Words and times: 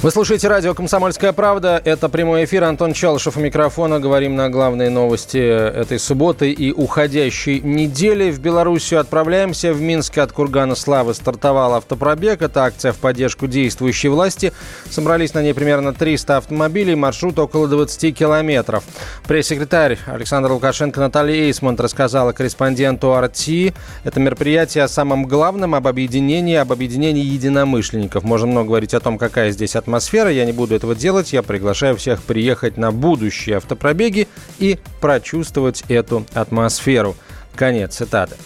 Вы 0.00 0.12
слушаете 0.12 0.46
радио 0.46 0.74
«Комсомольская 0.74 1.32
правда». 1.32 1.82
Это 1.84 2.08
прямой 2.08 2.44
эфир. 2.44 2.62
Антон 2.62 2.92
Чалышев 2.92 3.36
у 3.36 3.40
микрофона. 3.40 3.98
Говорим 3.98 4.36
на 4.36 4.48
главные 4.48 4.90
новости 4.90 5.38
этой 5.38 5.98
субботы 5.98 6.52
и 6.52 6.70
уходящей 6.70 7.58
недели. 7.58 8.30
В 8.30 8.38
Белоруссию 8.38 9.00
отправляемся. 9.00 9.72
В 9.72 9.80
Минске 9.80 10.20
от 10.20 10.30
Кургана 10.30 10.76
Славы 10.76 11.14
стартовал 11.14 11.74
автопробег. 11.74 12.42
Это 12.42 12.62
акция 12.62 12.92
в 12.92 12.98
поддержку 12.98 13.48
действующей 13.48 14.08
власти. 14.08 14.52
Собрались 14.88 15.34
на 15.34 15.42
ней 15.42 15.52
примерно 15.52 15.92
300 15.92 16.36
автомобилей. 16.36 16.94
Маршрут 16.94 17.36
около 17.40 17.66
20 17.66 18.16
километров. 18.16 18.84
Пресс-секретарь 19.26 19.98
Александр 20.06 20.52
Лукашенко 20.52 21.00
Наталья 21.00 21.34
Эйсмонт 21.34 21.80
рассказала 21.80 22.30
корреспонденту 22.30 23.14
«Арти». 23.14 23.74
Это 24.04 24.20
мероприятие 24.20 24.84
о 24.84 24.88
самом 24.88 25.24
главном, 25.24 25.74
об 25.74 25.88
объединении, 25.88 26.54
об 26.54 26.70
объединении 26.70 27.24
единомышленников. 27.24 28.22
Можно 28.22 28.46
много 28.46 28.68
говорить 28.68 28.94
о 28.94 29.00
том, 29.00 29.18
какая 29.18 29.50
здесь 29.50 29.74
атмосфера 29.74 29.87
атмосфера. 29.88 30.30
Я 30.30 30.44
не 30.44 30.52
буду 30.52 30.74
этого 30.74 30.94
делать. 30.94 31.32
Я 31.32 31.42
приглашаю 31.42 31.96
всех 31.96 32.22
приехать 32.22 32.76
на 32.76 32.92
будущие 32.92 33.56
автопробеги 33.56 34.28
и 34.58 34.78
прочувствовать 35.00 35.82
эту 35.88 36.26
атмосферу. 36.34 37.16
Конец 37.56 37.96
цитаты. 37.96 38.36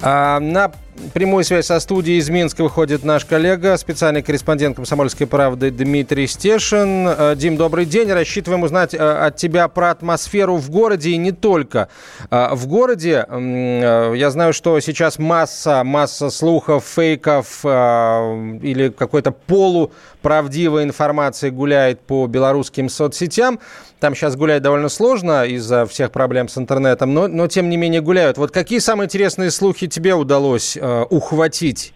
А 0.00 0.40
на 0.40 0.72
прямую 1.12 1.44
связь 1.44 1.66
со 1.66 1.80
студией 1.80 2.18
из 2.18 2.28
Минска 2.28 2.62
выходит 2.62 3.04
наш 3.04 3.24
коллега, 3.24 3.76
специальный 3.76 4.22
корреспондент 4.22 4.76
«Комсомольской 4.76 5.26
правды» 5.26 5.70
Дмитрий 5.70 6.26
Стешин. 6.26 7.06
А, 7.08 7.34
Дим, 7.34 7.56
добрый 7.56 7.84
день. 7.84 8.10
Рассчитываем 8.10 8.62
узнать 8.62 8.94
а, 8.94 9.26
от 9.26 9.36
тебя 9.36 9.68
про 9.68 9.90
атмосферу 9.90 10.56
в 10.56 10.70
городе 10.70 11.10
и 11.10 11.16
не 11.16 11.32
только. 11.32 11.88
А, 12.30 12.54
в 12.54 12.66
городе 12.66 13.26
я 13.28 14.30
знаю, 14.30 14.52
что 14.52 14.78
сейчас 14.80 15.18
масса, 15.18 15.82
масса 15.84 16.30
слухов, 16.30 16.84
фейков 16.84 17.64
или 17.64 18.92
какой-то 18.96 19.32
полуправдивой 20.22 20.84
информации 20.84 21.50
гуляет 21.50 22.00
по 22.00 22.26
белорусским 22.26 22.88
соцсетям. 22.88 23.58
Там 24.00 24.14
сейчас 24.14 24.36
гулять 24.36 24.62
довольно 24.62 24.88
сложно 24.88 25.44
из-за 25.44 25.86
всех 25.86 26.10
проблем 26.12 26.48
с 26.48 26.58
интернетом, 26.58 27.14
но, 27.14 27.28
но 27.28 27.46
тем 27.46 27.68
не 27.68 27.76
менее 27.76 28.00
гуляют. 28.00 28.38
Вот 28.38 28.50
какие 28.50 28.78
самые 28.78 29.06
интересные 29.06 29.50
слухи 29.50 29.86
тебе 29.86 30.14
удалось 30.14 30.76
э, 30.76 31.02
ухватить? 31.10 31.94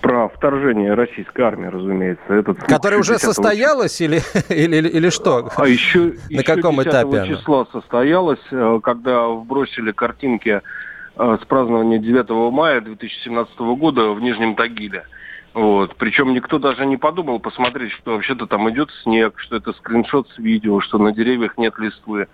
Про 0.00 0.28
вторжение 0.28 0.94
российской 0.94 1.42
армии, 1.42 1.68
разумеется. 1.68 2.34
Этот 2.34 2.58
Которое 2.64 2.98
уже 2.98 3.18
состоялось 3.18 4.00
или, 4.00 4.20
или, 4.48 4.76
или, 4.78 4.88
или 4.88 5.10
что? 5.10 5.48
А 5.56 5.68
еще, 5.68 6.14
На 6.28 6.40
еще 6.40 6.42
каком 6.42 6.82
этапе 6.82 7.24
числа 7.28 7.66
состоялось, 7.72 8.40
э, 8.50 8.80
когда 8.82 9.28
вбросили 9.28 9.92
картинки 9.92 10.60
э, 11.16 11.38
с 11.40 11.46
празднования 11.46 11.98
9 11.98 12.52
мая 12.52 12.80
2017 12.80 13.58
года 13.58 14.10
в 14.12 14.20
Нижнем 14.20 14.56
Тагиле. 14.56 15.04
Вот. 15.54 15.94
Причем 15.96 16.32
никто 16.32 16.58
даже 16.58 16.86
не 16.86 16.96
подумал 16.96 17.38
посмотреть, 17.38 17.92
что 17.92 18.12
вообще-то 18.12 18.46
там 18.46 18.70
идет 18.70 18.90
снег, 19.02 19.38
что 19.38 19.56
это 19.56 19.72
скриншот 19.74 20.28
с 20.30 20.38
видео, 20.38 20.80
что 20.80 20.98
на 20.98 21.12
деревьях 21.12 21.58
нет 21.58 21.78
листвы. 21.78 22.28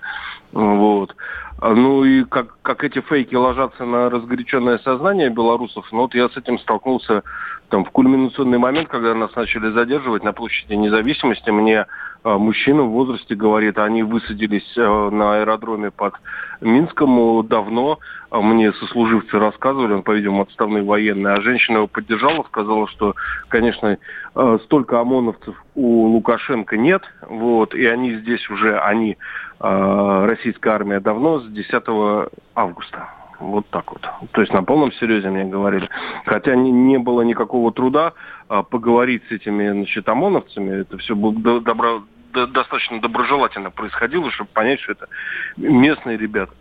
Вот. 0.53 1.15
Ну 1.61 2.05
и 2.05 2.23
как, 2.25 2.57
как 2.63 2.85
эти 2.85 3.01
фейки 3.01 3.35
ложатся 3.35 3.85
на 3.85 4.09
разгоряченное 4.09 4.79
сознание 4.79 5.29
белорусов, 5.31 5.89
ну 5.91 6.03
вот 6.03 6.15
я 6.15 6.29
с 6.29 6.37
этим 6.37 6.59
столкнулся 6.61 7.25
там 7.69 7.85
в 7.85 7.91
кульминационный 7.91 8.59
момент, 8.59 8.89
когда 8.89 9.15
нас 9.15 9.35
начали 9.35 9.71
задерживать 9.71 10.23
на 10.23 10.33
площади 10.33 10.75
независимости. 10.75 11.51
Мне 11.51 11.87
мужчина 12.25 12.83
в 12.83 12.91
возрасте 12.91 13.35
говорит, 13.35 13.79
они 13.79 14.03
высадились 14.03 14.77
э, 14.77 15.11
на 15.11 15.37
аэродроме 15.37 15.91
под 15.91 16.15
Минском 16.61 17.47
давно. 17.47 17.99
А 18.31 18.41
мне 18.41 18.73
сослуживцы 18.75 19.39
рассказывали, 19.39 19.95
он, 19.95 20.03
по-видимому, 20.03 20.43
отставной 20.43 20.83
военный, 20.83 21.33
а 21.33 21.41
женщина 21.41 21.79
его 21.79 21.87
поддержала, 21.87 22.43
сказала, 22.45 22.87
что, 22.89 23.15
конечно, 23.49 23.97
э, 24.35 24.59
столько 24.65 25.01
ОМОНовцев 25.01 25.55
у 25.75 26.07
Лукашенко 26.09 26.77
нет, 26.77 27.03
вот, 27.23 27.75
и 27.75 27.87
они 27.87 28.17
здесь 28.17 28.49
уже, 28.51 28.79
они, 28.81 29.17
российская 29.61 30.71
армия 30.71 31.01
давно, 31.01 31.41
с 31.41 31.49
10 31.49 32.29
августа. 32.55 33.09
Вот 33.39 33.67
так 33.71 33.93
вот. 33.93 34.03
То 34.33 34.41
есть 34.41 34.53
на 34.53 34.65
полном 34.65 34.93
серьезе 34.93 35.31
мне 35.31 35.45
говорили. 35.45 35.89
Хотя 36.25 36.57
не, 36.57 36.73
не 36.73 36.99
было 36.99 37.23
никакого 37.23 37.73
труда 37.73 38.15
а, 38.49 38.63
поговорить 38.63 39.23
с 39.29 39.33
этими 39.33 39.71
значит, 39.71 40.09
ОМОНовцами. 40.09 40.81
Это 40.81 40.99
все 40.99 41.15
было 41.15 41.61
добро, 41.61 42.03
достаточно 42.33 43.01
доброжелательно 43.01 43.71
происходило, 43.71 44.31
чтобы 44.33 44.51
понять, 44.53 44.81
что 44.81 44.93
это 44.93 45.09
местные 45.57 46.17
ребята. 46.17 46.53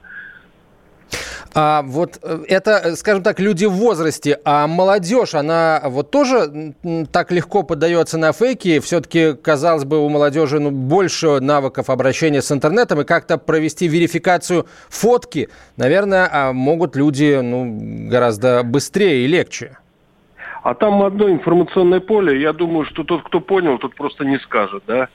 А 1.53 1.81
вот 1.83 2.19
э, 2.21 2.43
это, 2.47 2.81
э, 2.83 2.95
скажем 2.95 3.23
так, 3.23 3.39
люди 3.39 3.65
в 3.65 3.71
возрасте, 3.71 4.39
а 4.45 4.67
молодежь, 4.67 5.33
она 5.33 5.81
вот 5.85 6.11
тоже 6.11 6.73
так 7.11 7.31
легко 7.31 7.63
поддается 7.63 8.17
на 8.17 8.31
фейки. 8.31 8.79
Все-таки, 8.79 9.33
казалось 9.33 9.85
бы, 9.85 10.05
у 10.05 10.09
молодежи 10.09 10.59
ну, 10.59 10.71
больше 10.71 11.39
навыков 11.39 11.89
обращения 11.89 12.41
с 12.41 12.51
интернетом 12.51 13.01
и 13.01 13.05
как-то 13.05 13.37
провести 13.37 13.87
верификацию 13.87 14.67
фотки, 14.89 15.49
наверное, 15.77 16.29
а 16.31 16.53
могут 16.53 16.95
люди 16.95 17.39
ну, 17.41 18.09
гораздо 18.09 18.63
быстрее 18.63 19.25
и 19.25 19.27
легче. 19.27 19.77
А 20.63 20.73
там 20.73 21.01
одно 21.01 21.29
информационное 21.29 22.01
поле. 22.01 22.41
Я 22.41 22.51
думаю, 22.51 22.85
что 22.85 23.03
тот, 23.03 23.23
кто 23.23 23.39
понял, 23.39 23.77
тот 23.77 23.95
просто 23.95 24.25
не 24.25 24.37
скажет, 24.39 24.83
да. 24.85 25.07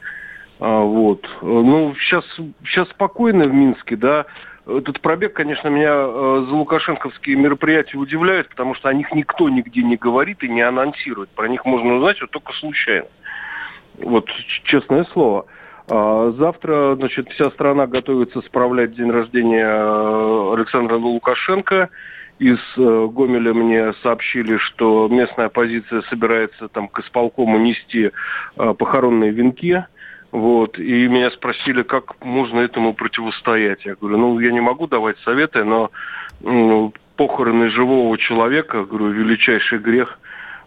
А, 0.60 0.80
вот. 0.80 1.28
Ну, 1.42 1.94
сейчас, 1.96 2.24
сейчас 2.64 2.88
спокойно 2.88 3.44
в 3.44 3.52
Минске, 3.52 3.96
да. 3.96 4.26
Этот 4.66 5.00
пробег, 5.00 5.32
конечно, 5.32 5.68
меня 5.68 5.92
э, 5.92 6.44
за 6.48 6.54
лукашенковские 6.54 7.36
мероприятия 7.36 7.98
удивляет, 7.98 8.48
потому 8.48 8.74
что 8.74 8.88
о 8.88 8.94
них 8.94 9.12
никто 9.12 9.48
нигде 9.48 9.82
не 9.82 9.96
говорит 9.96 10.44
и 10.44 10.48
не 10.48 10.62
анонсирует. 10.62 11.30
Про 11.30 11.48
них 11.48 11.64
можно 11.64 11.94
узнать 11.94 12.20
вот 12.20 12.30
только 12.30 12.52
случайно. 12.52 13.08
Вот, 13.98 14.28
честное 14.64 15.04
слово. 15.12 15.46
А 15.90 16.32
завтра, 16.38 16.94
значит, 16.94 17.28
вся 17.30 17.50
страна 17.50 17.88
готовится 17.88 18.40
справлять 18.42 18.94
день 18.94 19.10
рождения 19.10 19.66
э, 19.66 20.52
Александра 20.54 20.94
Лукашенко. 20.94 21.90
Из 22.38 22.58
э, 22.76 23.08
Гомеля 23.12 23.52
мне 23.54 23.92
сообщили, 24.02 24.58
что 24.58 25.08
местная 25.08 25.46
оппозиция 25.46 26.02
собирается 26.02 26.68
там 26.68 26.86
к 26.86 27.00
исполкому 27.00 27.58
нести 27.58 28.10
э, 28.56 28.74
похоронные 28.78 29.32
венки. 29.32 29.84
Вот, 30.32 30.78
и 30.78 31.08
меня 31.08 31.30
спросили, 31.30 31.82
как 31.82 32.24
можно 32.24 32.60
этому 32.60 32.94
противостоять. 32.94 33.84
Я 33.84 33.94
говорю, 33.94 34.16
ну, 34.16 34.40
я 34.40 34.50
не 34.50 34.60
могу 34.60 34.86
давать 34.86 35.18
советы, 35.24 35.62
но 35.62 35.90
ну, 36.40 36.92
похороны 37.16 37.68
живого 37.68 38.16
человека, 38.16 38.84
говорю, 38.84 39.10
величайший 39.10 39.78
грех, 39.78 40.18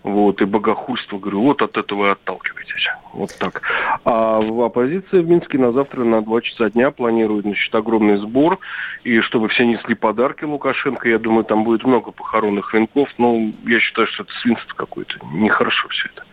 вот, 0.03 0.40
и 0.40 0.46
богохульство, 0.46 1.18
говорю, 1.18 1.42
вот 1.42 1.64
от 1.64 1.78
этого 1.78 2.09
и 2.09 2.12
отталкивайтесь. 2.12 2.88
Вот 3.14 3.36
так. 3.40 3.64
А 4.03 4.40
в 4.40 4.62
оппозиции 4.62 5.20
в 5.20 5.28
Минске 5.28 5.58
на 5.58 5.72
завтра 5.72 6.03
на 6.03 6.22
2 6.22 6.42
часа 6.42 6.70
дня 6.70 6.92
планируют, 6.92 7.46
значит, 7.46 7.74
огромный 7.74 8.18
сбор, 8.18 8.59
и 9.03 9.20
чтобы 9.22 9.50
все 9.50 9.66
несли 9.66 9.96
подарки 9.96 10.44
Лукашенко, 10.44 11.09
я 11.09 11.18
думаю, 11.18 11.44
там 11.44 11.64
будет 11.64 11.84
много 11.86 12.12
похоронных 12.12 12.72
венков, 12.72 13.09
но 13.18 13.52
я 13.66 13.80
считаю, 13.80 14.06
что 14.09 14.24
это 14.24 14.32
свинство 14.42 14.76
какое-то, 14.76 15.16
нехорошо 15.34 15.88
все 15.88 16.08
это. 16.14 16.25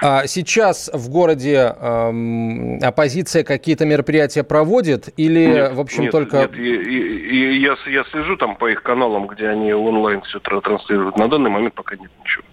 А 0.00 0.26
сейчас 0.26 0.90
в 0.92 1.08
городе 1.08 1.74
эм, 1.78 2.78
оппозиция 2.82 3.44
какие-то 3.44 3.86
мероприятия 3.86 4.42
проводит 4.42 5.08
или, 5.16 5.46
нет, 5.46 5.74
в 5.74 5.80
общем, 5.80 6.02
нет, 6.04 6.12
только... 6.12 6.38
Нет, 6.38 6.54
и, 6.54 6.74
и, 6.74 7.56
и 7.56 7.60
я, 7.60 7.76
я 7.86 8.04
слежу 8.10 8.36
там 8.36 8.56
по 8.56 8.70
их 8.70 8.82
каналам, 8.82 9.26
где 9.26 9.48
они 9.48 9.72
онлайн 9.72 10.22
все 10.22 10.40
транслируют. 10.40 11.16
На 11.16 11.28
данный 11.28 11.50
момент 11.50 11.74
пока 11.74 11.96
нет 11.96 12.10
ничего. 12.20 12.44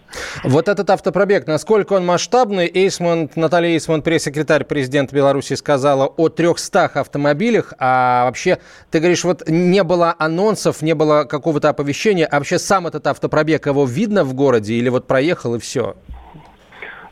Вот 0.44 0.68
этот 0.68 0.90
автопробег, 0.90 1.48
насколько 1.48 1.94
он 1.94 2.06
масштабный? 2.06 2.70
Эйсмонт, 2.74 3.36
Наталья 3.36 3.70
Эйсмонт, 3.70 4.04
пресс-секретарь 4.04 4.66
президента 4.66 5.16
Беларуси, 5.16 5.54
сказала 5.54 6.06
о 6.08 6.30
300 6.30 6.86
автомобилях. 6.86 7.74
А 7.80 8.26
вообще, 8.26 8.60
ты 8.90 9.00
говоришь, 9.00 9.24
вот 9.24 9.48
не 9.48 9.84
было 9.84 10.16
анонсов, 10.18 10.82
не 10.82 10.94
было 10.94 11.24
какого-то 11.24 11.70
оповещения. 11.70 12.26
А 12.26 12.38
вообще 12.38 12.60
сам 12.60 12.88
этот 12.88 13.08
автопробег, 13.08 13.68
его 13.68 13.86
видно 13.86 14.24
в 14.24 14.34
городе 14.34 14.74
или 14.74 14.90
вот 14.90 15.08
проехал 15.08 15.56
и 15.56 15.60
все? 15.60 15.96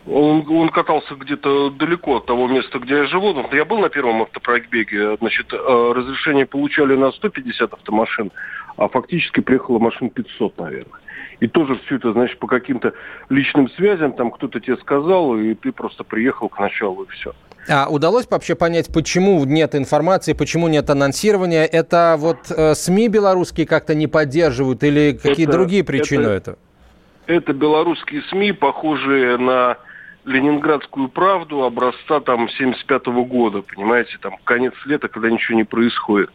Он, 0.09 0.43
он 0.49 0.69
катался 0.69 1.13
где-то 1.15 1.69
далеко 1.69 2.17
от 2.17 2.25
того 2.25 2.47
места, 2.47 2.79
где 2.79 2.95
я 2.95 3.05
живу. 3.05 3.33
Но 3.33 3.47
я 3.51 3.63
был 3.63 3.77
на 3.77 3.89
первом 3.89 4.23
автопробеге. 4.23 5.17
Значит, 5.17 5.53
э, 5.53 5.57
разрешение 5.57 6.47
получали 6.47 6.95
на 6.95 7.11
150 7.11 7.73
автомашин, 7.73 8.31
а 8.77 8.87
фактически 8.87 9.41
приехало 9.41 9.77
машин 9.77 10.09
500, 10.09 10.57
наверное. 10.57 10.99
И 11.39 11.47
тоже 11.47 11.79
все 11.85 11.97
это, 11.97 12.11
значит, 12.11 12.39
по 12.39 12.47
каким-то 12.47 12.93
личным 13.29 13.69
связям, 13.71 14.13
там 14.13 14.31
кто-то 14.31 14.59
тебе 14.59 14.77
сказал, 14.77 15.37
и 15.37 15.53
ты 15.53 15.71
просто 15.71 16.03
приехал 16.03 16.49
к 16.49 16.59
началу, 16.59 17.03
и 17.03 17.07
все. 17.11 17.33
А 17.69 17.87
удалось 17.87 18.27
вообще 18.29 18.55
понять, 18.55 18.91
почему 18.91 19.45
нет 19.45 19.75
информации, 19.75 20.33
почему 20.33 20.67
нет 20.67 20.89
анонсирования? 20.89 21.65
Это 21.65 22.15
вот 22.17 22.49
э, 22.49 22.73
СМИ 22.73 23.09
белорусские 23.09 23.67
как-то 23.67 23.93
не 23.93 24.07
поддерживают 24.07 24.83
или 24.83 25.13
какие 25.13 25.45
это, 25.45 25.51
другие 25.51 25.83
причины 25.83 26.21
это, 26.23 26.51
это? 26.51 26.57
Это 27.27 27.53
белорусские 27.53 28.23
СМИ, 28.23 28.53
похожие 28.53 29.37
на 29.37 29.77
ленинградскую 30.29 31.09
правду 31.09 31.63
образца 31.63 32.19
там 32.19 32.49
75 32.49 33.07
-го 33.07 33.25
года, 33.25 33.61
понимаете, 33.61 34.17
там 34.21 34.37
конец 34.43 34.73
лета, 34.85 35.07
когда 35.07 35.29
ничего 35.29 35.57
не 35.57 35.63
происходит. 35.63 36.29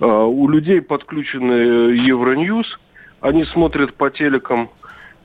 А, 0.00 0.24
у 0.24 0.48
людей 0.48 0.80
подключены 0.80 1.52
Евроньюз, 1.92 2.78
они 3.20 3.44
смотрят 3.46 3.94
по 3.94 4.10
телекам 4.10 4.70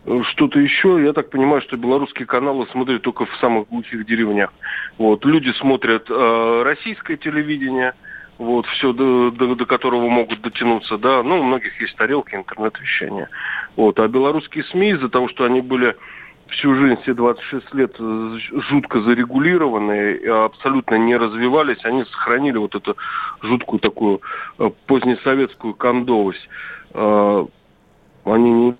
э, 0.06 0.22
что-то 0.32 0.60
еще. 0.60 1.02
Я 1.04 1.14
так 1.14 1.30
понимаю, 1.30 1.62
что 1.62 1.78
белорусские 1.78 2.26
каналы 2.26 2.68
смотрят 2.72 3.02
только 3.02 3.26
в 3.26 3.36
самых 3.38 3.70
глухих 3.70 4.06
деревнях. 4.06 4.54
Вот. 4.98 5.26
Люди 5.26 5.52
смотрят 5.60 6.10
э, 6.10 6.62
российское 6.64 7.18
телевидение, 7.18 7.94
вот, 8.40 8.66
все, 8.66 8.94
до, 8.94 9.30
до, 9.32 9.56
до 9.56 9.66
которого 9.66 10.10
могут 10.10 10.42
дотянуться, 10.42 10.98
да. 10.98 11.22
Ну, 11.22 11.40
у 11.40 11.44
многих 11.44 11.80
есть 11.80 11.96
тарелки, 11.96 12.34
интернет-вещания. 12.34 13.30
Вот. 13.76 14.00
А 14.00 14.08
белорусские 14.08 14.64
СМИ 14.66 14.92
из-за 14.92 15.10
того, 15.10 15.30
что 15.30 15.46
они 15.46 15.62
были 15.62 15.96
всю 16.48 16.76
жизнь, 16.76 17.02
все 17.02 17.14
26 17.14 17.74
лет 17.74 17.96
э, 18.00 18.38
жутко 18.70 19.02
зарегулированные, 19.02 20.46
абсолютно 20.46 20.96
не 20.96 21.16
развивались, 21.16 21.84
они 21.84 22.06
сохранили 22.06 22.58
вот 22.58 22.76
эту 22.76 22.96
жуткую 23.42 23.80
такую 23.80 24.22
э, 24.60 24.70
позднесоветскую 24.88 25.74
кондовость. 25.74 26.48
Э, 26.94 27.46
они 28.26 28.52
не... 28.52 28.76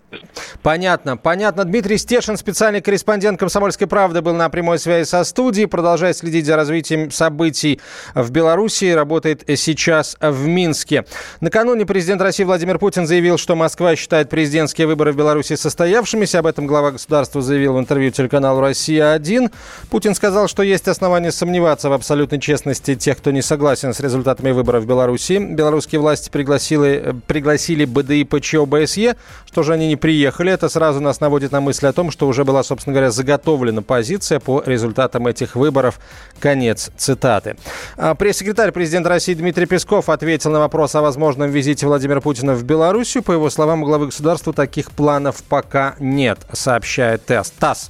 Понятно, 0.62 1.18
понятно. 1.18 1.66
Дмитрий 1.66 1.98
Стешин, 1.98 2.38
специальный 2.38 2.82
корреспондент 2.82 3.40
«Комсомольской 3.40 3.88
правды», 3.88 4.22
был 4.22 4.34
на 4.34 4.50
прямой 4.50 4.80
связи 4.80 5.08
со 5.08 5.24
студией, 5.24 5.68
продолжает 5.68 6.18
следить 6.18 6.46
за 6.46 6.56
развитием 6.56 7.12
событий 7.12 7.80
в 8.16 8.32
Беларуси, 8.32 8.92
работает 8.92 9.44
сейчас 9.56 10.18
в 10.20 10.48
Минске. 10.48 11.06
Накануне 11.42 11.86
президент 11.86 12.22
России 12.22 12.44
Владимир 12.44 12.80
Путин 12.80 13.08
заявил, 13.08 13.38
что 13.38 13.56
Москва 13.56 13.96
считает 13.96 14.30
президентские 14.30 14.88
выборы 14.88 15.12
в 15.12 15.16
Беларуси 15.16 15.56
состоявшимися. 15.56 16.40
Об 16.40 16.48
этом 16.48 16.68
глава 16.68 16.92
государства 16.92 17.42
заявил 17.42 17.74
в 17.74 17.80
интервью 17.80 18.12
телеканалу 18.12 18.62
«Россия-1». 18.62 19.52
Путин 19.90 20.16
сказал, 20.16 20.48
что 20.48 20.64
есть 20.64 20.88
основания 20.88 21.32
сомневаться 21.32 21.90
в 21.90 21.94
абсолютной 21.94 22.40
честности 22.40 22.96
тех, 22.96 23.18
кто 23.18 23.32
не 23.32 23.42
согласен 23.42 23.94
с 23.94 24.00
результатами 24.00 24.52
выборов 24.52 24.84
в 24.84 24.88
Беларуси. 24.88 25.40
Белорусские 25.40 26.00
власти 26.02 26.30
пригласили, 26.30 27.16
пригласили 27.28 27.86
БДИ 27.86 28.24
ПЧО 28.24 28.66
БСЕ 28.66 29.16
что 29.54 29.62
же 29.62 29.74
они 29.74 29.88
не 29.88 29.96
приехали? 30.04 30.52
Это 30.52 30.68
сразу 30.68 31.00
нас 31.00 31.22
наводит 31.22 31.54
на 31.54 31.62
мысль 31.62 31.88
о 31.88 31.94
том, 31.94 32.12
что 32.12 32.28
уже 32.28 32.44
была, 32.44 32.62
собственно 32.64 32.94
говоря, 32.94 33.10
заготовлена 33.10 33.82
позиция 33.82 34.42
по 34.42 34.62
результатам 34.66 35.28
этих 35.28 35.56
выборов. 35.56 35.98
Конец 36.42 36.92
цитаты. 36.98 37.56
А, 37.96 38.14
пресс-секретарь 38.14 38.74
президента 38.74 39.08
России 39.08 39.34
Дмитрий 39.34 39.66
Песков 39.66 40.10
ответил 40.10 40.52
на 40.52 40.60
вопрос 40.60 40.94
о 40.96 41.02
возможном 41.02 41.50
визите 41.50 41.88
Владимира 41.88 42.20
Путина 42.20 42.54
в 42.54 42.66
Белоруссию. 42.66 43.24
По 43.24 43.32
его 43.32 43.50
словам, 43.50 43.84
у 43.84 43.86
главы 43.86 44.08
государства 44.08 44.52
таких 44.52 44.92
планов 44.92 45.42
пока 45.48 45.96
нет, 46.00 46.38
сообщает 46.52 47.26
ТАСС. 47.26 47.90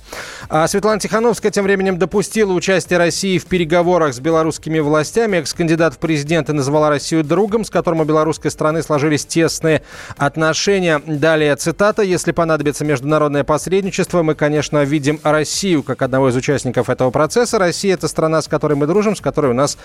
А 0.50 0.68
Светлана 0.68 1.00
Тихановская 1.00 1.52
тем 1.52 1.64
временем 1.64 1.98
допустила 1.98 2.54
участие 2.54 3.00
России 3.00 3.40
в 3.40 3.48
переговорах 3.48 4.14
с 4.14 4.20
белорусскими 4.20 4.78
властями. 4.78 5.38
Экс-кандидат 5.38 5.96
в 5.96 5.98
президенты 5.98 6.54
назвала 6.54 6.90
Россию 6.90 7.24
другом, 7.24 7.66
с 7.66 7.72
которым 7.72 8.02
у 8.02 8.04
белорусской 8.04 8.52
страны 8.52 8.84
сложились 8.84 9.26
тесные 9.26 9.82
отношения. 10.16 11.02
Далее 11.08 11.56
цитата. 11.56 12.03
«Если 12.04 12.32
понадобится 12.32 12.86
международное 12.86 13.44
посредничество, 13.44 14.24
мы, 14.24 14.36
конечно, 14.36 14.84
видим 14.84 15.20
Россию 15.24 15.84
как 15.84 16.02
одного 16.02 16.30
из 16.30 16.36
участников 16.36 16.90
этого 16.90 17.12
процесса. 17.12 17.60
Россия– 17.60 17.94
это 17.96 18.08
страна, 18.08 18.42
с 18.42 18.48
которой 18.48 18.76
мы 18.76 18.88
дружим, 18.88 19.16
с 19.16 19.22
которой 19.22 19.52
у 19.52 19.56
нас 19.56 19.78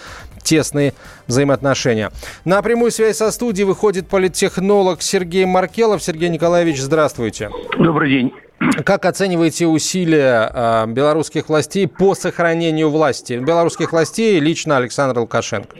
тесные 0.42 0.94
взаимоотношения». 1.26 2.10
На 2.44 2.62
прямую 2.62 2.90
связь 2.90 3.16
со 3.16 3.30
студией 3.30 3.66
выходит 3.66 4.08
политтехнолог 4.08 5.02
Сергей 5.02 5.44
Маркелов. 5.44 6.02
Сергей 6.02 6.28
Николаевич, 6.28 6.80
здравствуйте. 6.80 7.50
Добрый 7.78 8.10
день. 8.10 8.32
Как 8.84 9.04
оцениваете 9.04 9.66
усилия 9.66 10.50
э, 10.52 10.86
белорусских 10.88 11.48
властей 11.48 11.86
по 11.86 12.14
сохранению 12.14 12.90
власти? 12.90 13.34
Белорусских 13.34 13.92
властей 13.92 14.40
лично 14.40 14.76
Александр 14.76 15.20
Лукашенко. 15.20 15.76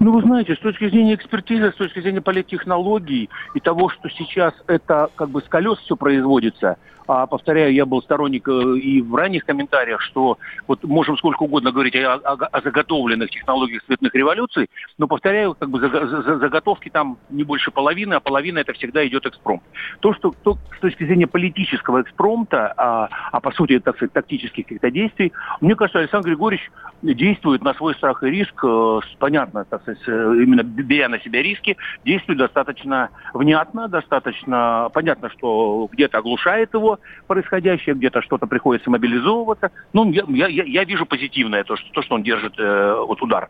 Ну, 0.00 0.12
вы 0.12 0.22
знаете, 0.22 0.54
с 0.54 0.58
точки 0.58 0.88
зрения 0.88 1.14
экспертизы, 1.14 1.72
с 1.72 1.74
точки 1.74 2.00
зрения 2.00 2.20
политтехнологий 2.20 3.30
и 3.54 3.60
того, 3.60 3.88
что 3.88 4.08
сейчас 4.08 4.54
это 4.66 5.10
как 5.16 5.30
бы 5.30 5.40
с 5.40 5.44
колес 5.44 5.78
все 5.78 5.96
производится– 5.96 6.76
а, 7.06 7.26
повторяю, 7.26 7.72
я 7.72 7.84
был 7.84 8.02
сторонник 8.02 8.48
э, 8.48 8.78
и 8.78 9.02
в 9.02 9.14
ранних 9.14 9.44
комментариях, 9.44 10.00
что 10.00 10.38
вот 10.66 10.82
можем 10.84 11.16
сколько 11.16 11.42
угодно 11.42 11.72
говорить 11.72 11.96
о, 11.96 12.14
о, 12.14 12.34
о 12.34 12.60
заготовленных 12.62 13.30
технологиях 13.30 13.82
цветных 13.84 14.14
революций, 14.14 14.68
но, 14.98 15.06
повторяю, 15.06 15.54
как 15.54 15.70
бы 15.70 15.80
заготовки 15.80 16.88
там 16.88 17.18
не 17.30 17.44
больше 17.44 17.70
половины, 17.70 18.14
а 18.14 18.20
половина 18.20 18.58
это 18.58 18.72
всегда 18.72 19.06
идет 19.06 19.26
экспромт. 19.26 19.62
То, 20.00 20.14
что 20.14 20.32
то, 20.42 20.58
с 20.76 20.80
точки 20.80 21.04
зрения 21.04 21.26
политического 21.26 22.02
экспромта, 22.02 22.72
а, 22.76 23.08
а 23.32 23.40
по 23.40 23.50
сути, 23.52 23.78
так 23.80 23.96
сказать, 23.96 24.12
тактических 24.12 24.64
каких-то 24.64 24.90
действий, 24.90 25.32
мне 25.60 25.74
кажется, 25.74 25.98
Александр 25.98 26.28
Григорьевич 26.28 26.70
действует 27.02 27.62
на 27.62 27.74
свой 27.74 27.94
страх 27.94 28.22
и 28.22 28.30
риск, 28.30 28.64
э, 28.64 29.00
понятно, 29.18 29.64
так 29.72 29.80
сказать, 29.82 30.02
э, 30.06 30.12
именно 30.12 30.62
беря 30.62 31.08
на 31.08 31.18
себя 31.20 31.42
риски, 31.42 31.78
действует 32.04 32.38
достаточно 32.38 33.08
внятно, 33.32 33.88
достаточно 33.88 34.90
понятно, 34.92 35.30
что 35.30 35.88
где-то 35.90 36.18
оглушает 36.18 36.74
его, 36.74 36.98
происходящее, 37.26 37.94
где-то 37.94 38.20
что-то 38.20 38.46
приходится 38.46 38.90
мобилизовываться. 38.90 39.70
Ну, 39.94 40.12
я, 40.12 40.46
я, 40.46 40.64
я 40.64 40.84
вижу 40.84 41.06
позитивное, 41.06 41.64
то, 41.64 41.76
что, 41.76 41.90
то, 41.92 42.02
что 42.02 42.16
он 42.16 42.22
держит 42.22 42.52
э, 42.58 42.94
вот 43.08 43.22
удар. 43.22 43.48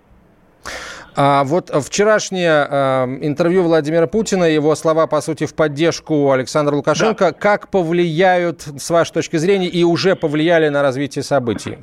А 1.17 1.43
вот 1.43 1.71
вчерашнее 1.71 2.69
э, 2.71 3.05
интервью 3.23 3.65
Владимира 3.65 4.07
Путина, 4.07 4.45
его 4.45 4.77
слова, 4.77 5.09
по 5.09 5.21
сути, 5.21 5.47
в 5.47 5.57
поддержку 5.57 6.31
Александра 6.31 6.77
Лукашенко, 6.77 7.33
да. 7.33 7.33
как 7.33 7.69
повлияют, 7.69 8.61
с 8.61 8.91
вашей 8.91 9.13
точки 9.13 9.39
зрения, 9.39 9.67
и 9.67 9.83
уже 9.83 10.15
повлияли 10.15 10.69
на 10.69 10.83
развитие 10.83 11.25
событий? 11.25 11.79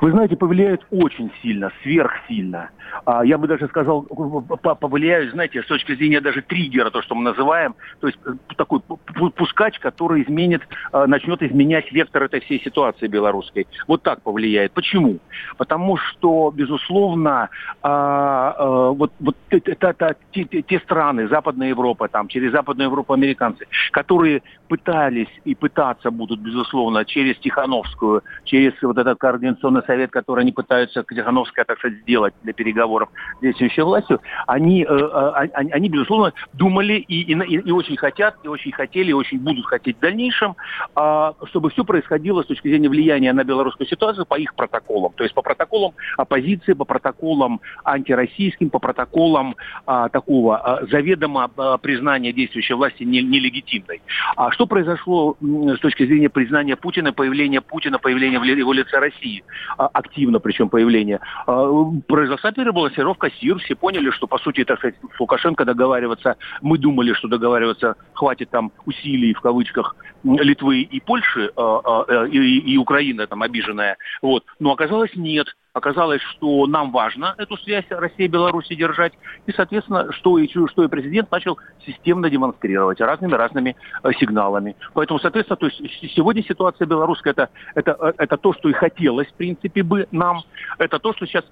Вы 0.00 0.12
знаете, 0.12 0.36
повлияют 0.36 0.86
очень 0.90 1.30
сильно, 1.42 1.72
сверхсильно. 1.82 2.70
А, 3.04 3.24
я 3.24 3.36
бы 3.36 3.46
даже 3.46 3.66
сказал, 3.68 4.02
повлияют, 4.02 5.32
знаете, 5.32 5.62
с 5.62 5.66
точки 5.66 5.94
зрения 5.94 6.20
даже 6.20 6.42
триггера, 6.42 6.90
то, 6.90 7.02
что 7.02 7.14
мы 7.14 7.22
называем, 7.22 7.74
то 8.00 8.06
есть 8.06 8.18
э, 8.24 8.30
такой 8.56 8.80
пускач, 8.80 9.78
который 9.78 10.22
изменит, 10.22 10.62
а, 10.92 11.06
начнет 11.06 11.42
изменять 11.42 11.90
вектор 11.92 12.22
этой 12.22 12.40
всей 12.40 12.60
ситуации 12.62 13.08
белорусской. 13.08 13.66
Вот 13.86 14.02
так 14.02 14.22
повлияет. 14.22 14.72
Почему? 14.72 15.18
Потому 15.56 15.96
что, 15.96 16.52
безусловно, 16.54 17.48
а, 17.82 18.90
вот, 18.90 19.12
вот 19.20 19.36
это, 19.50 19.88
это, 19.88 20.16
те, 20.32 20.44
те 20.44 20.78
страны, 20.80 21.28
Западная 21.28 21.68
Европа, 21.68 22.08
там, 22.08 22.28
через 22.28 22.52
Западную 22.52 22.88
Европу 22.88 23.12
американцы, 23.12 23.66
которые 23.90 24.42
пытались 24.68 25.28
и 25.44 25.54
пытаться 25.54 26.10
будут, 26.10 26.40
безусловно, 26.40 27.04
через 27.04 27.36
Тихановскую, 27.38 28.22
через 28.44 28.72
вот 28.82 28.98
этот 28.98 29.18
координационный 29.18 29.82
совет, 29.88 30.10
который 30.10 30.42
они 30.42 30.52
пытаются 30.52 31.02
Тихановская, 31.02 31.64
так 31.64 31.78
сказать, 31.78 31.98
сделать 32.02 32.34
для 32.42 32.52
переговоров, 32.52 33.08
с 33.38 33.40
действующей 33.40 33.82
властью, 33.82 34.20
они, 34.46 34.84
э, 34.84 34.86
э, 34.88 35.48
они, 35.54 35.72
они, 35.72 35.88
безусловно, 35.88 36.32
думали 36.52 36.94
и, 36.94 37.32
и, 37.32 37.32
и 37.32 37.72
очень 37.72 37.96
хотят, 37.96 38.36
и 38.44 38.48
очень 38.48 38.72
хотели, 38.72 39.10
и 39.10 39.14
очень 39.14 39.40
будут 39.40 39.66
хотеть 39.66 39.96
в 39.96 40.00
дальнейшем, 40.00 40.56
а, 40.94 41.34
чтобы 41.46 41.70
все 41.70 41.84
происходило 41.84 42.42
с 42.42 42.46
точки 42.46 42.68
зрения 42.68 42.88
влияния 42.88 43.32
на 43.32 43.44
белорусскую 43.44 43.86
ситуацию 43.86 44.26
по 44.26 44.38
их 44.38 44.54
протоколам. 44.54 45.12
То 45.16 45.24
есть 45.24 45.34
по 45.34 45.42
протоколам 45.42 45.94
оппозиции, 46.16 46.74
по 46.74 46.84
протоколам 46.84 47.60
антироссийским, 47.84 48.70
по 48.70 48.78
протоколам 48.78 49.56
а, 49.86 50.08
такого 50.08 50.58
а, 50.58 50.86
заведомо 50.86 51.48
признания 51.80 52.32
действующей 52.32 52.74
власти 52.74 53.04
нелегитимной. 53.04 54.02
А 54.36 54.50
что 54.50 54.66
произошло 54.66 55.36
с 55.40 55.78
точки 55.78 56.04
зрения 56.04 56.28
признания 56.28 56.76
Путина, 56.76 57.12
появления 57.12 57.60
Путина, 57.60 57.98
появления 57.98 58.38
в 58.38 58.44
его 58.44 58.72
лице 58.72 58.98
России, 58.98 59.44
активно 59.86 60.40
причем 60.40 60.68
появление, 60.68 61.20
произошла 61.46 62.52
перебалансировка 62.52 63.30
сил, 63.30 63.58
все 63.58 63.74
поняли, 63.74 64.10
что, 64.10 64.26
по 64.26 64.38
сути, 64.38 64.64
так 64.64 64.78
сказать, 64.78 64.96
с 65.16 65.20
Лукашенко 65.20 65.64
договариваться, 65.64 66.36
мы 66.60 66.78
думали, 66.78 67.12
что 67.12 67.28
договариваться 67.28 67.96
хватит 68.12 68.50
там 68.50 68.72
усилий, 68.86 69.34
в 69.34 69.40
кавычках, 69.40 69.96
Литвы 70.24 70.80
и 70.80 71.00
Польши, 71.00 71.50
э, 71.56 71.78
э, 72.08 72.28
и, 72.30 72.74
и 72.74 72.76
Украина 72.76 73.26
там 73.26 73.42
обиженная, 73.42 73.96
вот, 74.22 74.44
но 74.58 74.72
оказалось 74.72 75.14
нет. 75.14 75.46
Оказалось, 75.78 76.20
что 76.22 76.66
нам 76.66 76.90
важно 76.90 77.34
эту 77.38 77.56
связь 77.56 77.84
России-Беларуси 77.88 78.74
держать, 78.74 79.12
и, 79.46 79.52
соответственно, 79.52 80.12
что 80.12 80.38
и, 80.38 80.48
что 80.48 80.84
и 80.84 80.88
президент 80.88 81.30
начал 81.30 81.56
системно 81.86 82.28
демонстрировать 82.28 83.00
разными-разными 83.00 83.76
э, 84.02 84.12
сигналами. 84.18 84.74
Поэтому, 84.92 85.20
соответственно, 85.20 85.56
то 85.56 85.66
есть 85.66 85.80
сегодня 86.14 86.42
ситуация 86.42 86.86
белорусская 86.86 87.30
это, 87.30 87.48
это, 87.76 87.96
э, 88.00 88.12
это 88.18 88.36
то, 88.36 88.52
что 88.54 88.68
и 88.68 88.72
хотелось, 88.72 89.28
в 89.28 89.34
принципе, 89.34 89.84
бы 89.84 90.08
нам. 90.10 90.40
Это 90.78 90.98
то, 90.98 91.12
что 91.14 91.26
сейчас 91.26 91.44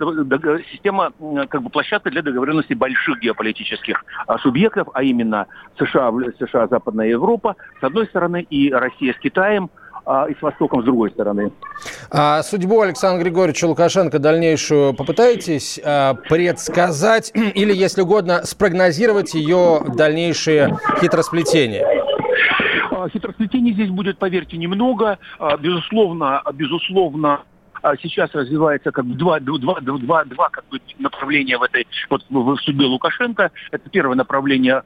система, 0.73 1.13
как 1.49 1.63
бы 1.63 1.71
площадка 1.71 2.11
для 2.11 2.23
договоренности 2.23 2.75
больших 2.75 3.21
геополитических 3.21 4.05
а, 4.27 4.39
субъектов, 4.39 4.89
а 4.93 5.05
именно 5.05 5.47
США, 5.79 6.13
США, 6.39 6.67
Западная 6.67 7.07
Европа, 7.07 7.55
с 7.81 7.85
одной 7.85 8.07
стороны, 8.07 8.45
и 8.51 8.73
Россия 8.73 9.15
с 9.15 9.19
Китаем– 9.19 9.71
а, 10.07 10.27
и 10.27 10.35
с 10.35 10.43
Востоком 10.43 10.83
с 10.83 10.85
другой 10.85 11.11
стороны. 11.11 11.53
А 12.11 12.43
судьбу 12.43 12.81
Александра 12.81 13.23
Григорьевича 13.23 13.67
Лукашенко 13.67 14.19
дальнейшую 14.19 14.95
попытаетесь 14.95 15.81
а, 15.85 16.15
предсказать 16.15 17.33
или, 17.55 17.75
если 17.75 18.03
угодно, 18.03 18.45
спрогнозировать 18.45 19.35
ее 19.35 19.81
дальнейшие 19.97 20.79
хитросплетения? 21.01 21.85
А, 22.93 23.09
хитросплетений 23.09 23.73
здесь 23.73 23.91
будет, 23.91 24.19
поверьте, 24.19 24.57
немного. 24.57 25.19
А, 25.39 25.57
безусловно, 25.57 26.41
безусловно, 26.55 27.43
сейчас 28.03 28.31
развивается 28.33 28.91
как 28.91 29.05
бы 29.05 29.15
два, 29.15 29.41
два, 29.41 29.81
два, 29.81 30.25
два 30.25 30.49
как 30.51 30.65
бы 30.69 30.81
направления 30.99 31.59
в 31.59 31.63
этой 31.63 31.87
вот 32.11 32.25
в 32.29 32.57
судьбе 32.59 32.87
Лукашенко. 32.87 33.51
Это 33.71 33.91
первое 33.91 34.17
направление 34.17 34.83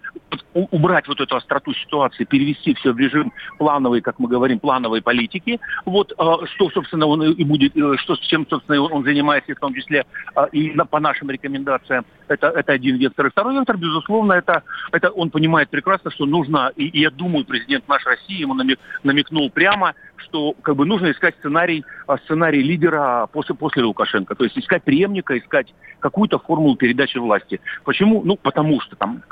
убрать 0.53 1.07
вот 1.09 1.21
эту 1.21 1.37
остроту 1.37 1.73
ситуации, 1.75 2.25
перевести 2.25 2.75
все 2.75 2.93
в 2.93 2.99
режим 2.99 3.33
плановой, 3.59 4.01
как 4.01 4.19
мы 4.19 4.29
говорим, 4.29 4.59
плановой 4.59 5.03
политики. 5.03 5.61
Вот 5.85 6.13
а, 6.19 6.47
что, 6.47 6.71
собственно, 6.71 7.07
он 7.07 7.23
и 7.23 7.45
будет, 7.45 7.77
э, 7.77 7.97
что 7.99 8.17
чем, 8.17 8.47
собственно, 8.49 8.83
он 8.83 9.05
занимается, 9.05 9.55
в 9.55 9.61
том 9.61 9.75
числе 9.75 10.05
а, 10.35 10.45
и 10.47 10.71
по 10.91 11.01
нашим 11.01 11.31
рекомендациям. 11.31 12.05
Это, 12.29 12.49
это 12.49 12.73
один 12.73 12.97
вектор. 12.97 13.27
И 13.27 13.31
второй 13.31 13.55
вектор, 13.55 13.77
безусловно, 13.77 14.35
это, 14.35 14.63
это 14.93 15.11
он 15.11 15.31
понимает 15.31 15.71
прекрасно, 15.71 16.11
что 16.11 16.27
нужно, 16.27 16.73
и, 16.77 16.87
и 16.87 17.01
я 17.01 17.11
думаю, 17.11 17.45
президент 17.45 17.89
нашей 17.89 18.09
России 18.09 18.41
ему 18.41 18.55
намек, 18.55 18.79
намекнул 19.03 19.51
прямо, 19.51 19.95
что 20.23 20.55
как 20.63 20.77
бы 20.77 20.87
нужно 20.87 21.11
искать 21.11 21.35
сценарий, 21.39 21.85
а, 22.07 22.19
сценарий 22.19 22.63
лидера 22.63 23.29
после, 23.33 23.55
после 23.55 23.83
Лукашенко. 23.83 24.35
То 24.35 24.45
есть 24.45 24.59
искать 24.59 24.83
преемника, 24.83 25.39
искать 25.39 25.73
какую-то 25.99 26.39
формулу 26.39 26.77
передачи 26.77 27.19
власти. 27.19 27.61
Почему? 27.85 28.23
Ну, 28.25 28.37
потому 28.37 28.81
что 28.81 28.97
там, 28.97 29.23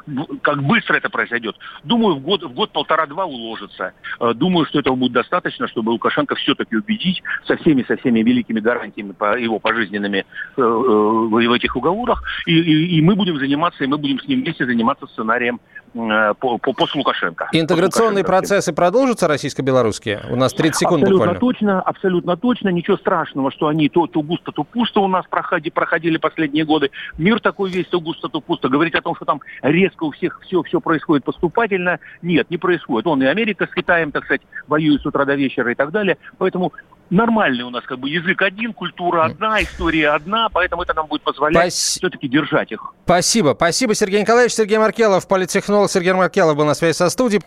как 0.42 0.62
быстро 0.62 0.97
это 0.97 1.09
произойдет. 1.09 1.57
Думаю, 1.85 2.16
в 2.16 2.21
год, 2.21 2.42
в 2.42 2.52
год 2.52 2.71
полтора-два 2.73 3.25
уложится. 3.25 3.92
А, 4.21 4.35
думаю, 4.35 4.66
что 4.66 4.80
этого 4.80 4.97
будет 4.97 5.12
достаточно, 5.12 5.68
чтобы 5.68 5.90
Лукашенко 5.90 6.35
все-таки 6.37 6.76
убедить 6.76 7.23
со 7.47 7.57
всеми, 7.57 7.85
со 7.87 7.97
всеми 7.97 8.21
великими 8.21 8.61
гарантиями 8.61 9.12
по 9.12 9.37
его 9.38 9.59
пожизненными 9.59 10.18
э, 10.18 10.61
э, 10.61 10.62
в 10.62 11.52
этих 11.52 11.76
уговорах. 11.76 12.23
И, 12.47 12.52
и, 12.52 12.99
и 12.99 13.02
мы 13.02 13.16
будем 13.16 13.38
заниматься, 13.38 13.85
и 13.85 13.87
мы 13.87 13.99
будем 13.99 14.21
с 14.21 14.28
ним 14.28 14.42
вместе 14.42 14.66
заниматься 14.66 15.07
сценарием 15.07 15.61
по, 15.92 16.59
по, 16.59 16.73
после 16.73 16.99
Лукашенко. 16.99 17.49
Интеграционные 17.52 18.25
после 18.25 18.38
процессы 18.38 18.73
продолжатся 18.73 19.28
российско-белорусские? 19.28 20.23
У 20.30 20.37
нас 20.37 20.52
30 20.52 20.76
секунд 20.76 21.02
абсолютно 21.02 21.26
буквально. 21.26 21.40
точно, 21.40 21.80
абсолютно 21.80 22.37
точно. 22.37 22.68
Ничего 22.68 22.97
страшного, 22.97 23.50
что 23.50 23.68
они 23.68 23.88
то, 23.88 24.07
то 24.07 24.23
густо, 24.23 24.52
то 24.52 24.64
пусто 24.64 25.00
у 25.00 25.09
нас 25.09 25.25
проходи, 25.28 25.71
проходили 25.71 26.16
последние 26.16 26.64
годы. 26.64 26.90
Мир 27.16 27.40
такой 27.40 27.71
весь, 27.71 27.87
то 27.87 28.00
густо, 28.00 28.28
то 28.28 28.40
пусто. 28.40 28.68
Говорить 28.68 28.95
о 28.95 29.02
том, 29.02 29.14
что 29.16 29.25
там 29.25 29.40
резко 29.62 30.04
у 30.04 30.11
всех 30.11 30.40
все, 30.42 30.62
все 30.62 30.80
происходит 30.80 31.25
поступательно, 31.25 31.99
нет, 32.23 32.50
не 32.50 32.57
происходит. 32.57 33.07
Он 33.07 33.23
и 33.23 33.26
Америка 33.26 33.66
с 33.71 33.75
Китаем, 33.75 34.12
так 34.12 34.25
сказать, 34.25 34.42
воюет 34.66 35.02
с 35.02 35.07
утра 35.07 35.25
до 35.25 35.35
вечера 35.35 35.73
и 35.73 35.75
так 35.75 35.90
далее. 35.90 36.18
Поэтому 36.38 36.73
нормальный 37.11 37.65
у 37.65 37.71
нас 37.71 37.85
как 37.85 37.99
бы 37.99 38.09
язык 38.09 38.41
один, 38.43 38.73
культура 38.73 39.25
одна, 39.25 39.62
история 39.62 40.11
одна, 40.11 40.49
поэтому 40.49 40.83
это 40.83 40.95
нам 40.95 41.07
будет 41.07 41.23
позволять 41.23 41.65
Пас... 41.65 41.75
все-таки 41.75 42.29
держать 42.29 42.73
их. 42.73 42.93
Спасибо. 43.05 43.55
Спасибо, 43.57 43.95
Сергей 43.95 44.21
Николаевич. 44.21 44.55
Сергей 44.55 44.79
Маркелов, 44.79 45.27
политтехнолог 45.29 45.91
Сергей 45.91 46.12
Маркелов 46.12 46.57
был 46.57 46.65
на 46.65 46.75
связи 46.75 46.97
со 46.97 47.11
студией. 47.11 47.43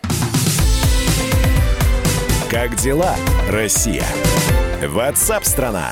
Как 2.50 2.76
дела, 2.76 3.16
Россия? 3.50 4.06
Ватсап-страна! 4.86 5.92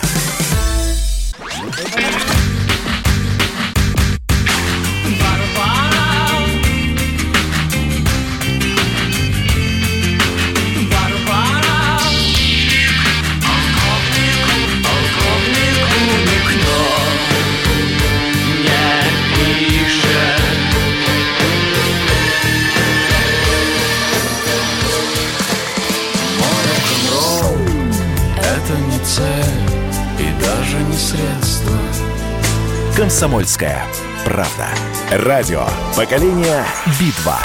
«Комсомольская 33.09 33.83
правда». 34.23 34.67
Радио 35.09 35.65
«Поколение 35.95 36.63
Битва». 36.99 37.39